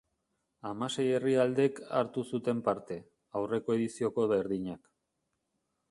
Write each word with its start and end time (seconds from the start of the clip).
Hamasei 0.69 1.05
herrialdek 1.17 1.81
hartu 1.99 2.25
zuten 2.37 2.65
parte, 2.71 2.99
aurreko 3.41 3.79
edizioko 3.79 4.27
berdinak. 4.35 4.93